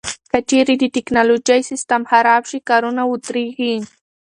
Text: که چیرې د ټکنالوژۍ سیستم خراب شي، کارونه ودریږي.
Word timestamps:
که 0.31 0.37
چیرې 0.49 0.75
د 0.79 0.83
ټکنالوژۍ 0.95 1.61
سیستم 1.69 2.01
خراب 2.09 2.43
شي، 2.49 2.59
کارونه 2.69 3.01
ودریږي. 3.05 3.73